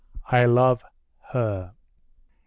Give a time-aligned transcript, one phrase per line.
[0.31, 0.83] I love
[1.31, 1.73] her."